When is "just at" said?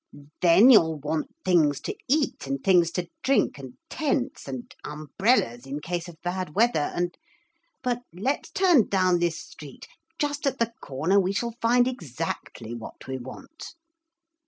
10.17-10.57